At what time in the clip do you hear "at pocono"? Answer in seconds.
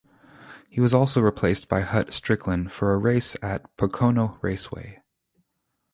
3.43-4.39